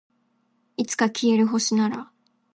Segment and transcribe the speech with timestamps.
[0.77, 2.09] いつか消える星なら